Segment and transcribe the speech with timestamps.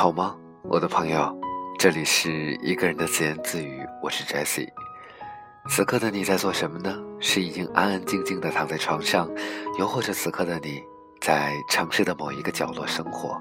[0.00, 1.30] 好吗，我的朋友？
[1.78, 4.66] 这里是一个人的自言自语，我是 Jessie。
[5.68, 6.96] 此刻的你在做什么呢？
[7.20, 9.28] 是已经安安静静的躺在床上，
[9.78, 10.82] 又或者此刻的你
[11.20, 13.38] 在城市的某一个角落生活？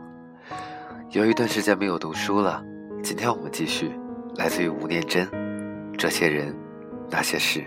[1.11, 2.61] 有一段时间没有读书了，
[3.01, 3.97] 今天我们继续，
[4.35, 5.25] 来自于吴念真，
[5.97, 6.53] 《这些人，
[7.09, 7.61] 那些事》。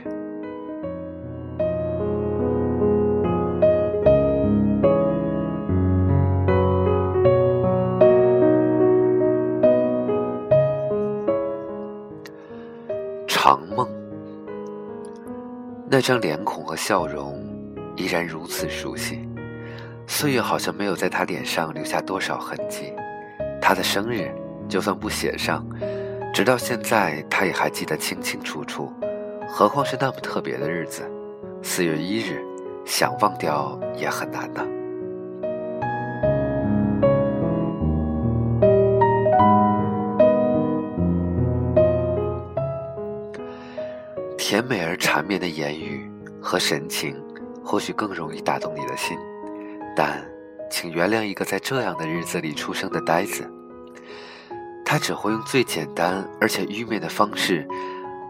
[15.95, 17.39] 那张脸孔和笑容
[17.97, 19.29] 依然如此熟悉，
[20.07, 22.95] 岁月好像没有在他脸上留下多少痕迹。
[23.61, 24.35] 他的生日
[24.67, 25.63] 就算不写上，
[26.33, 28.91] 直到现在他也还记得清清楚楚，
[29.47, 31.03] 何况是那么特别的日子，
[31.63, 32.43] 四月一日，
[32.87, 34.67] 想忘掉也很难呢。
[44.53, 46.07] 甜美而缠绵的言语
[46.39, 47.17] 和神情，
[47.65, 49.17] 或许更容易打动你的心，
[49.97, 50.23] 但，
[50.71, 53.51] 请原谅一个在这样的日子里出生的呆子。
[54.85, 57.67] 他只会用最简单而且愚昧的方式，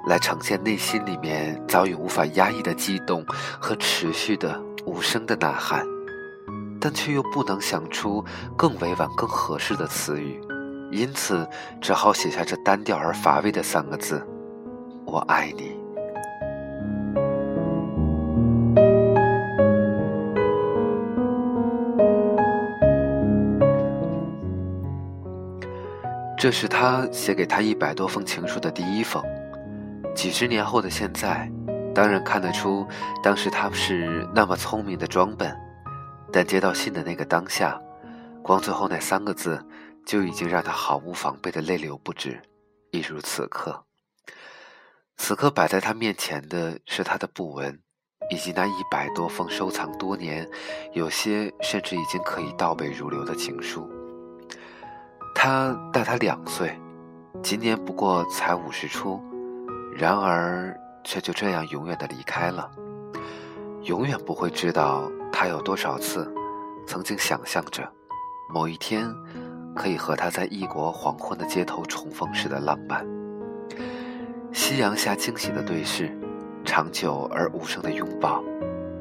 [0.06, 3.26] 来呈现内心里面早已无法压抑的激动
[3.60, 5.84] 和持续的无声的呐喊，
[6.80, 8.24] 但却又不能想出
[8.56, 10.40] 更委婉、更合适的词语，
[10.92, 11.44] 因此
[11.80, 14.24] 只好写下这单调而乏味的三个字
[15.04, 15.71] ：“我爱你。”
[26.42, 29.22] 这是他写给他一百多封情书的第一封。
[30.12, 31.48] 几十年后的现在，
[31.94, 32.84] 当然看得出
[33.22, 35.56] 当时他是那么聪明的装笨，
[36.32, 37.80] 但接到信的那个当下，
[38.42, 39.64] 光最后那三个字
[40.04, 42.42] 就已经让他毫无防备的泪流不止。
[42.90, 43.84] 一如此刻，
[45.18, 47.78] 此刻摆在他面前的是他的布文，
[48.32, 50.50] 以及那一百多封收藏多年、
[50.92, 53.88] 有些甚至已经可以倒背如流的情书。
[55.34, 56.78] 他大他两岁，
[57.42, 59.20] 今年不过才五十出，
[59.96, 62.70] 然而却就这样永远的离开了。
[63.82, 66.32] 永远不会知道他有多少次，
[66.86, 67.82] 曾经想象着，
[68.54, 69.12] 某一天
[69.74, 73.04] 可以和他在异国黄昏的街头重逢时的浪漫。
[74.52, 76.16] 夕阳下惊喜的对视，
[76.64, 78.40] 长久而无声的拥抱，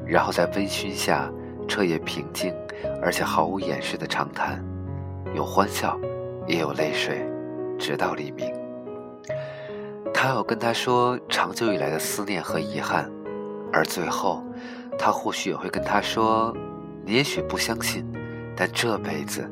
[0.04, 1.30] 然后在微醺下
[1.68, 2.52] 彻夜平静
[3.00, 4.60] 而且毫无掩饰的长谈，
[5.36, 5.96] 有欢笑。
[6.46, 7.24] 也有泪水，
[7.78, 8.52] 直到黎明。
[10.12, 13.10] 他要跟他说长久以来的思念和遗憾，
[13.72, 14.44] 而最后，
[14.98, 16.54] 他或许也会跟他说
[17.04, 18.06] ：“你也许不相信，
[18.56, 19.50] 但这辈子，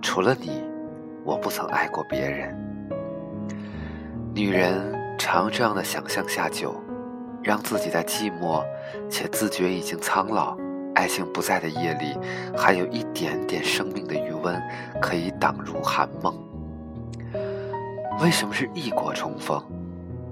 [0.00, 0.62] 除了你，
[1.24, 2.56] 我不曾爱过别人。”
[4.32, 6.74] 女人常这样的想象下酒，
[7.42, 8.62] 让自己在寂寞
[9.10, 10.56] 且自觉已经苍老。
[10.96, 12.16] 爱情不在的夜里，
[12.56, 14.60] 还有一点点生命的余温，
[14.98, 16.34] 可以挡入寒梦。
[18.22, 19.62] 为什么是异国重逢？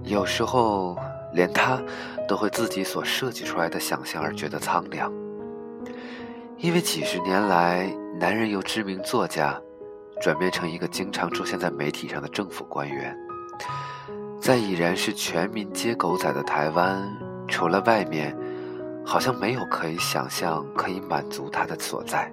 [0.05, 0.97] 有时候
[1.35, 1.79] 连他
[2.27, 5.13] 都会自己所设计出来的想象而觉得苍凉。
[6.57, 9.61] 因为几十年来，男人由知名作家
[10.19, 13.15] 转变成一个经常出现在媒体上的政府官员，
[14.41, 17.07] 在已然是全民皆狗仔的台湾，
[17.47, 18.35] 除了外面。
[19.05, 22.33] 好像没有可以想象可以满足他的所在，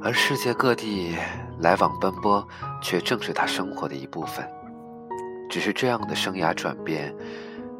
[0.00, 1.16] 而世界各地
[1.58, 2.46] 来往奔波，
[2.80, 4.48] 却正是他生活的一部分。
[5.50, 7.14] 只是这样的生涯转变，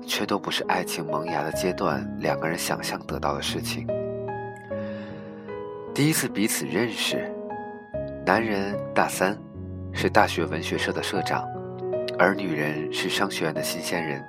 [0.06, 3.86] 却都不是爱情萌芽的阶段两个人想象得到的事情。
[5.94, 7.32] 第一次彼此认识，
[8.26, 9.38] 男人大三，
[9.92, 11.44] 是大学文学社的社长，
[12.18, 14.22] 而女人是商学院的新鲜人。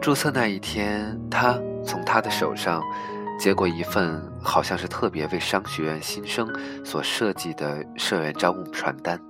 [0.00, 1.58] 注册那一天，他。
[1.84, 2.82] 从他的手上
[3.38, 6.48] 接过一份好像是特别为商学院新生
[6.84, 9.20] 所设计的社员招募传单，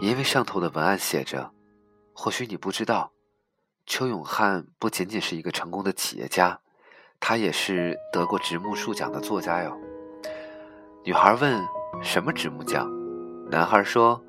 [0.00, 1.50] 因为上头的文案写着
[2.14, 3.10] ：“或许你不知道，
[3.86, 6.60] 邱永汉不仅仅是一个成功的企业家，
[7.18, 9.76] 他也是得过直木树奖的作家哟。”
[11.04, 11.60] 女孩问
[12.02, 12.88] ：“什么直木奖？”
[13.50, 14.22] 男孩说：“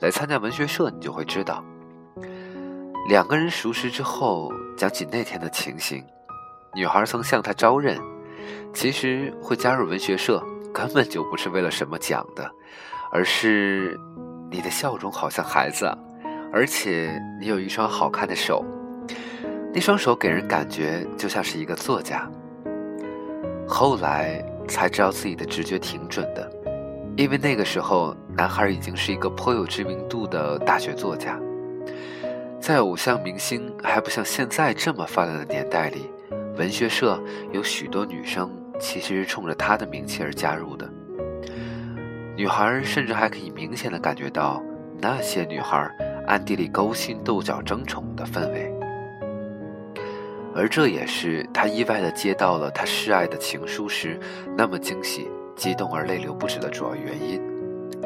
[0.00, 1.64] 来参加文学社，你就会知道。”
[3.08, 6.04] 两个人熟识之后，讲起那天的情形。
[6.74, 7.98] 女孩曾向他招认，
[8.74, 10.42] 其实会加入文学社
[10.72, 12.50] 根本就不是为了什么奖的，
[13.10, 13.98] 而是
[14.50, 15.96] 你的笑容好像孩子，啊
[16.52, 18.64] 而且你有一双好看的手，
[19.74, 22.30] 那双手给人感觉就像是一个作家。
[23.66, 26.50] 后来才知道自己的直觉挺准的，
[27.16, 31.38] 因为那个时候男孩已经是一个颇有知名度的大学作家。
[32.60, 36.10] 在偶像明星还不像现在这么发达的年代里，
[36.56, 37.22] 文学社
[37.52, 38.50] 有许多女生
[38.80, 40.90] 其实是冲着他的名气而加入的。
[42.36, 44.62] 女孩甚至还可以明显的感觉到
[44.98, 45.90] 那些女孩
[46.26, 48.72] 暗地里勾心斗角争宠的氛围，
[50.54, 54.18] 而这也是他意外的接到了他示爱的情书时
[54.56, 57.40] 那么惊喜、激动而泪流不止的主要原因。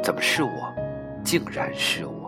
[0.02, 0.74] 怎么是我？
[1.22, 2.19] 竟然是我！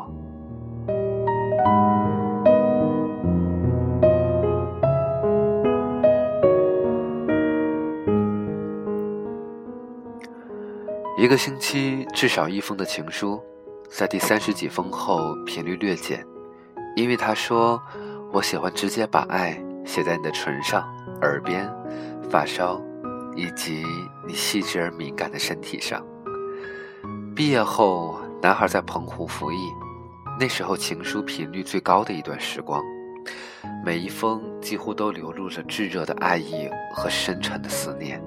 [11.22, 13.40] 一个星期至少一封的情书，
[13.88, 16.26] 在第三十几封后频率略减，
[16.96, 17.80] 因为他说
[18.34, 20.82] ：“我喜欢直接把爱写在你的唇上、
[21.20, 21.72] 耳边、
[22.28, 22.82] 发梢，
[23.36, 23.84] 以及
[24.26, 26.04] 你细致而敏感的身体上。”
[27.36, 29.70] 毕业后，男孩在澎湖服役，
[30.40, 32.82] 那时候情书频率最高的一段时光，
[33.84, 38.20] 每一封几乎都流露着炙热的爱意和深沉的思念，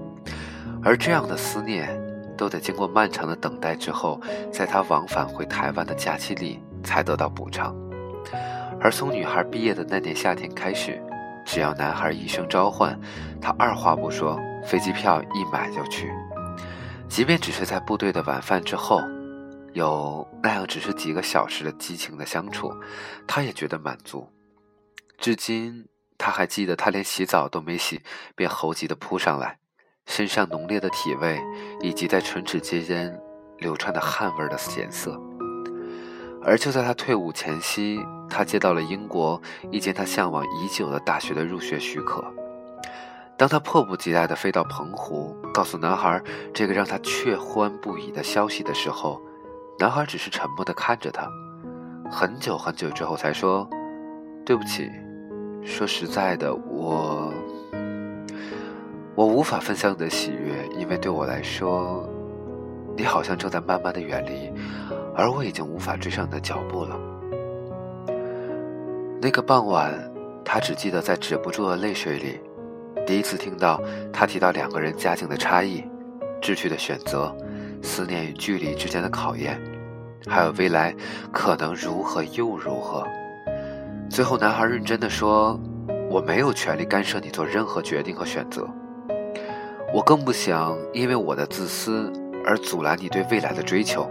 [0.82, 2.05] 而这样的思念。
[2.36, 4.20] 都得经过漫长的等待之后，
[4.52, 7.76] 在他往返回台湾的假期里才得到补偿。
[8.80, 11.02] 而从女孩毕业的那年夏天开始，
[11.46, 13.00] 只要男孩一声召唤，
[13.42, 16.12] 他二话不说，飞机票一买就去。
[17.08, 19.00] 即便只是在部队的晚饭之后，
[19.74, 22.74] 有那样只是几个小时的激情的相处，
[23.28, 24.28] 他也觉得满足。
[25.18, 28.02] 至今他还记得，他连洗澡都没洗，
[28.36, 29.60] 便猴急的扑上来。
[30.06, 31.42] 身上浓烈的体味，
[31.82, 33.18] 以及在唇齿之间
[33.58, 35.20] 流窜的汗味的咸涩。
[36.44, 38.00] 而就在他退伍前夕，
[38.30, 39.42] 他接到了英国
[39.72, 42.24] 一间他向往已久的大学的入学许可。
[43.36, 46.22] 当他迫不及待地飞到澎湖，告诉男孩
[46.54, 49.20] 这个让他却欢不已的消息的时候，
[49.80, 51.28] 男孩只是沉默地看着他，
[52.10, 53.68] 很久很久之后才说
[54.46, 54.90] ：“对不起，
[55.66, 57.34] 说实在的，我……”
[59.16, 62.06] 我无法分享你的喜悦，因为对我来说，
[62.98, 64.52] 你好像正在慢慢的远离，
[65.16, 67.00] 而我已经无法追上你的脚步了。
[69.22, 69.94] 那个傍晚，
[70.44, 72.42] 他只记得在止不住的泪水里，
[73.08, 73.82] 第一次听到
[74.12, 75.82] 他提到两个人家境的差异、
[76.42, 77.34] 志趣的选择、
[77.82, 79.58] 思念与距离之间的考验，
[80.28, 80.94] 还有未来
[81.32, 83.08] 可能如何又如何。
[84.10, 85.58] 最后，男孩认真的说
[86.12, 88.68] ：“我没有权利干涉你做任何决定和选择。”
[89.94, 92.12] 我更不想因为我的自私
[92.46, 94.10] 而阻拦你对未来的追求。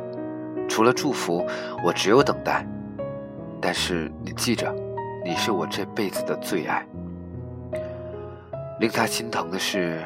[0.69, 1.47] 除了祝福，
[1.85, 2.67] 我只有等待。
[3.61, 4.75] 但是你记着，
[5.25, 6.87] 你是我这辈子的最爱。
[8.81, 10.03] 令他心疼的是，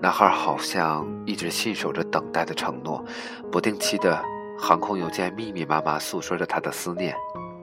[0.00, 3.02] 男孩好像一直信守着等待的承诺，
[3.50, 4.22] 不定期的
[4.58, 7.14] 航空邮件密密麻麻诉说着他的思念、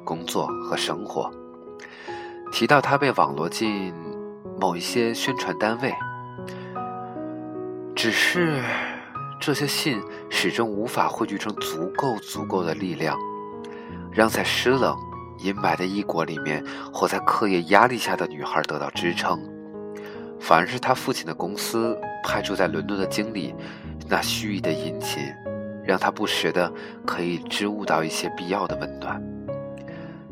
[0.03, 1.31] 工作和生活。
[2.51, 3.93] 提到他被网罗进
[4.59, 5.93] 某一些宣传单位。
[7.95, 8.61] 只是，
[9.39, 9.99] 这些信
[10.29, 13.17] 始终无法汇聚成足够足够的力量，
[14.11, 14.95] 让在湿冷、
[15.39, 16.63] 阴霾的异国里面
[16.93, 19.39] 活在课业压力下的女孩得到支撑。
[20.39, 23.55] 反而是他父亲的公司派驻在伦敦的经理，
[24.07, 25.23] 那蓄意的殷勤，
[25.83, 26.71] 让他不时的
[27.05, 29.23] 可以织悟到一些必要的温暖。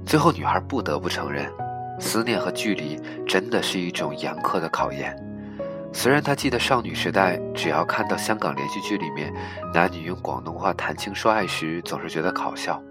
[0.06, 1.50] 最后，女孩不得不承认，
[1.98, 5.18] 思念和距离真的是一种严苛的考验。
[5.96, 9.32] 虽然他记得少女时代，只要看到香港连续剧里面
[9.74, 12.82] 男女用广东话谈情说爱时，总是觉得搞笑。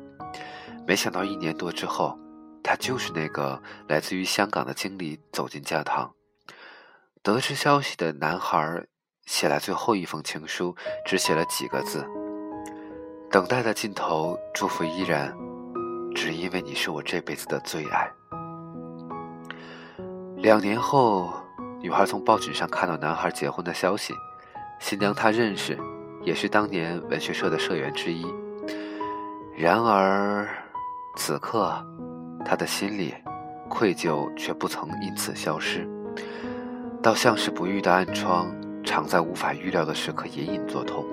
[0.86, 2.16] 没想到一年多之后，
[2.62, 6.10] 他就是那个来自于香港的经理走进教堂。
[7.22, 8.84] 得知消息的男孩
[9.26, 12.06] 写来最后一封情书，只写了几个字
[13.30, 15.36] ：“等待的尽头，祝福依然，
[16.14, 18.08] 只因为你是我这辈子的最爱。”
[20.38, 21.41] 两年后。
[21.82, 24.14] 女孩从报纸上看到男孩结婚的消息，
[24.78, 25.76] 新娘她认识，
[26.22, 28.24] 也是当年文学社的社员之一。
[29.56, 30.48] 然而，
[31.16, 31.74] 此刻，
[32.44, 33.12] 她的心里
[33.68, 35.84] 愧疚却不曾因此消失，
[37.02, 38.46] 倒像是不愈的暗疮，
[38.84, 41.04] 常在无法预料的时刻隐隐作痛。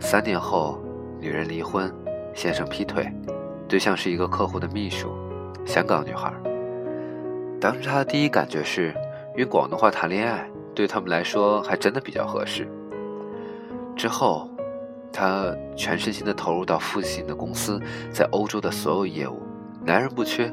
[0.00, 0.82] 三年后，
[1.20, 1.94] 女人离婚，
[2.34, 3.12] 先生劈腿，
[3.68, 5.14] 对象是一个客户的秘书，
[5.66, 6.32] 香港女孩。
[7.60, 8.94] 当时她的第一感觉是。
[9.36, 12.68] 用广东话谈恋爱，对他们来说还真的比较合适。
[13.96, 14.48] 之后，
[15.12, 17.80] 他全身心的投入到父亲的公司
[18.12, 19.42] 在欧洲的所有业务，
[19.84, 20.52] 男人不缺，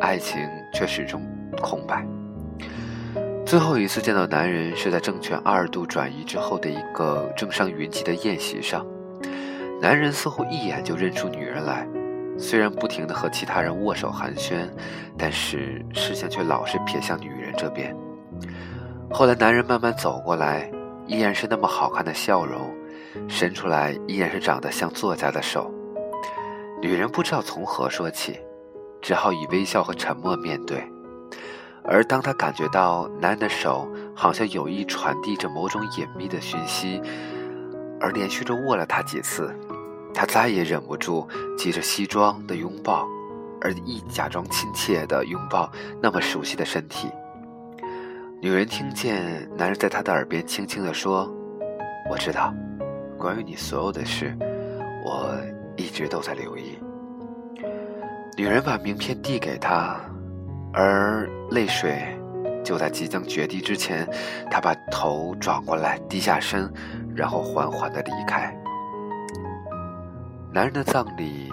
[0.00, 0.40] 爱情
[0.72, 1.22] 却始终
[1.60, 2.06] 空白。
[3.44, 8.86] 最后一次见到男人是在政权二度转移之后的一个政商云集的宴席上，
[9.82, 11.86] 男人似乎一眼就认出女人来，
[12.38, 14.66] 虽然不停的和其他人握手寒暄，
[15.18, 17.94] 但是视线却老是瞥向女人这边。
[19.10, 20.70] 后来，男人慢慢走过来，
[21.06, 22.74] 依然是那么好看的笑容，
[23.28, 25.72] 伸出来依然是长得像作家的手。
[26.82, 28.40] 女人不知道从何说起，
[29.00, 30.84] 只好以微笑和沉默面对。
[31.84, 37.00] 而当她感觉到男人的手好像有意传递着某种隐秘的讯息，
[38.00, 39.54] 而连续着握了他几次，
[40.12, 43.06] 她再也忍不住急着西装的拥抱，
[43.60, 45.70] 而一假装亲切的拥抱
[46.02, 47.08] 那么熟悉的身体。
[48.44, 51.32] 女人听见男人在她的耳边轻轻地说
[52.10, 52.52] ：“我知道，
[53.16, 54.36] 关于你所有的事，
[55.02, 55.34] 我
[55.78, 56.78] 一直都在留意。”
[58.36, 59.98] 女人把名片递给他，
[60.74, 62.04] 而泪水
[62.62, 64.06] 就在即将决堤之前，
[64.50, 66.70] 她把头转过来，低下身，
[67.16, 68.54] 然后缓缓地离开。
[70.52, 71.48] 男人的葬礼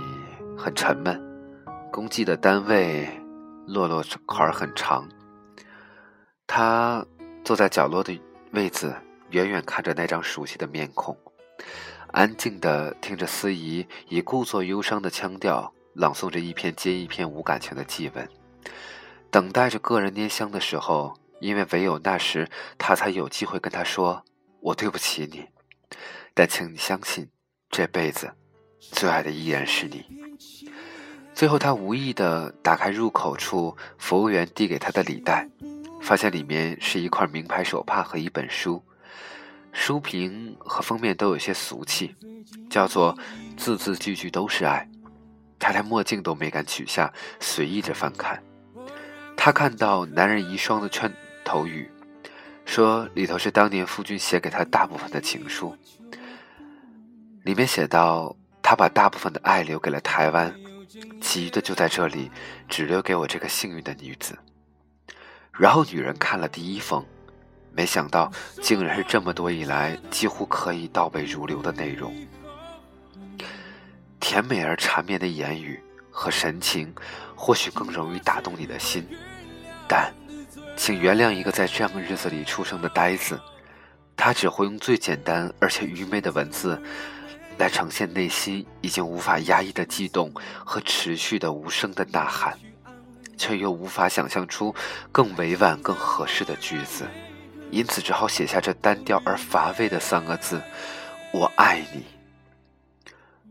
[0.58, 1.18] 很沉闷，
[1.90, 3.08] 公祭的单位
[3.66, 5.08] 落落坎很长。
[6.54, 7.06] 他
[7.46, 8.20] 坐在角落的
[8.52, 8.94] 位子，
[9.30, 11.18] 远远看着那张熟悉的面孔，
[12.08, 18.28] 安静地听着司仪以故作忧伤的腔调朗诵着一篇接一篇无感情的祭文，
[19.30, 24.22] 等待着个人拈香的时候，因为唯有那时他才有机会跟他说
[24.60, 25.46] ：“我对不起你，
[26.34, 27.30] 但请你相信，
[27.70, 28.30] 这辈子
[28.78, 30.04] 最爱的依然是你。”
[31.34, 35.48] 最后，他无意地打开入口处服务员递给他的礼袋。
[36.12, 38.84] 发现里面是一块名牌手帕和一本书，
[39.72, 42.14] 书评和封面都有些俗气，
[42.70, 43.18] 叫做
[43.56, 44.86] “字字句句都是爱”。
[45.58, 48.44] 他连墨镜都没敢取下，随意着翻看。
[49.38, 51.10] 他看到男人遗孀的圈
[51.46, 51.90] 头语，
[52.66, 55.74] 说里头是当年夫君写给他大部分的情书，
[57.46, 60.54] 里面写道：“他把大部分的爱留给了台湾，
[61.22, 62.30] 其余的就在这里，
[62.68, 64.38] 只留给我这个幸运的女子。”
[65.62, 67.06] 然后女人看了第一封，
[67.72, 68.32] 没想到
[68.64, 72.12] 竟然是这么多以来几乎可以倒背如流的内容。
[74.20, 76.92] 甜美而缠绵的言语和神情，
[77.36, 79.08] 或许更容易打动你的心，
[79.88, 80.12] 但，
[80.76, 83.40] 请原谅一个在这样的日子里出生的呆子，
[84.18, 86.82] 他只会用最简单而且愚昧的文字，
[87.60, 90.34] 来呈现内心已经无法压抑的悸动
[90.66, 92.58] 和持续的无声的呐喊。
[93.42, 94.74] 却又无法想象出
[95.12, 97.08] 更委婉、更合适的句子，
[97.72, 100.62] 因此只好写下这单调而乏味的三个字
[101.34, 102.04] ：“我爱你。”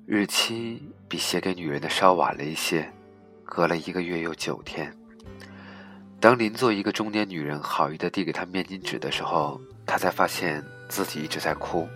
[0.07, 2.89] 日期比写给女人的稍晚了一些，
[3.45, 4.97] 隔了一个月又九天。
[6.21, 11.89] 当邻座一个中年女人好意的递给他面巾纸的时候，他才发现自己一直在哭。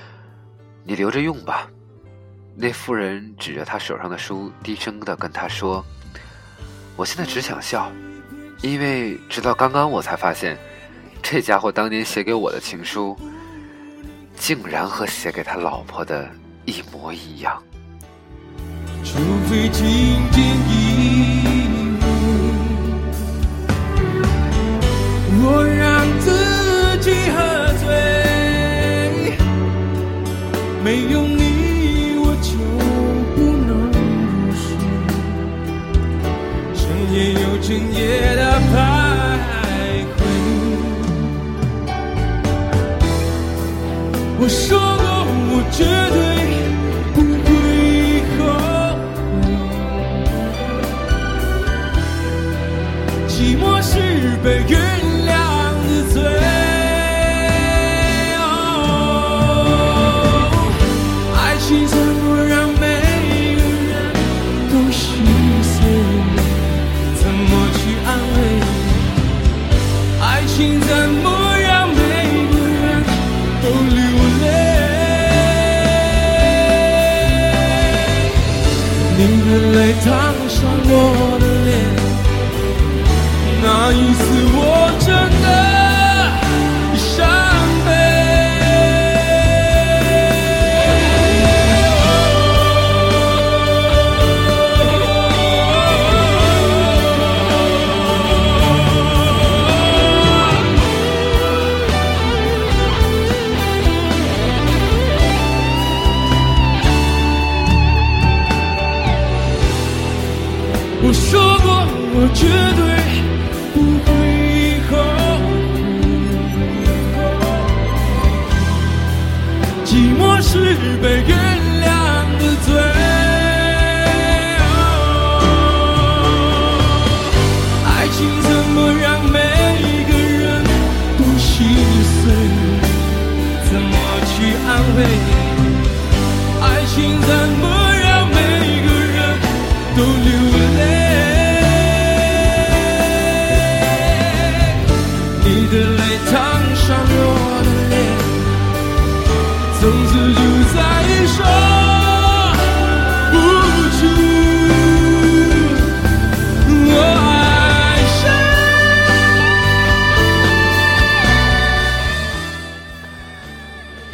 [0.84, 1.68] “你留着用吧。”
[2.56, 5.84] 那妇人指着他手上的书，低声的跟他说。
[7.00, 7.90] 我现在只想笑，
[8.60, 10.58] 因为直到刚刚我才发现，
[11.22, 13.16] 这家伙当年写给我的情书，
[14.36, 16.28] 竟然和写给他老婆的
[16.66, 17.62] 一模一样。
[19.02, 19.14] 除
[19.48, 21.42] 非听见一
[22.00, 22.06] 幕，
[25.42, 27.40] 我让自己喝
[27.78, 29.38] 醉，
[30.84, 32.89] 没有你我就。
[37.70, 38.89] 深夜的徘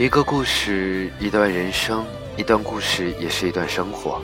[0.07, 4.23] 一个故事，一段人生，一段故事也是一段生活。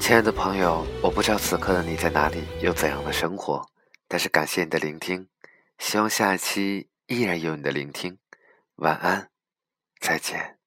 [0.00, 3.62] 亲爱的朋友，我不知道此刻的你在哪里，有怎样的生活，
[4.08, 5.28] 但是感谢你的聆听，
[5.76, 8.16] 希望下一期依然有你的聆听。
[8.76, 9.28] 晚安，
[10.00, 10.57] 再见。